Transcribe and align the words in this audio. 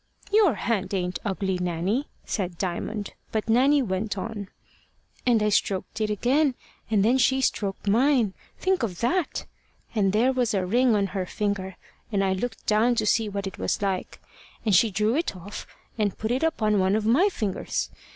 "Your 0.33 0.55
hand 0.55 0.95
ain't 0.95 1.19
ugly, 1.23 1.59
Nanny," 1.59 2.07
said 2.25 2.57
Diamond; 2.57 3.13
but 3.31 3.47
Nanny 3.47 3.83
went 3.83 4.17
on 4.17 4.47
"And 5.27 5.43
I 5.43 5.49
stroked 5.49 6.01
it 6.01 6.09
again, 6.09 6.55
and 6.89 7.05
then 7.05 7.19
she 7.19 7.39
stroked 7.39 7.87
mine, 7.87 8.33
think 8.57 8.81
of 8.81 9.01
that! 9.01 9.45
And 9.93 10.11
there 10.11 10.33
was 10.33 10.55
a 10.55 10.65
ring 10.65 10.95
on 10.95 11.05
her 11.13 11.27
finger, 11.27 11.75
and 12.11 12.23
I 12.23 12.33
looked 12.33 12.65
down 12.65 12.95
to 12.95 13.05
see 13.05 13.29
what 13.29 13.45
it 13.45 13.59
was 13.59 13.83
like. 13.83 14.19
And 14.65 14.73
she 14.73 14.89
drew 14.89 15.15
it 15.15 15.35
off, 15.35 15.67
and 15.99 16.17
put 16.17 16.31
it 16.31 16.41
upon 16.41 16.79
one 16.79 16.95
of 16.95 17.05
my 17.05 17.29
fingers. 17.29 17.91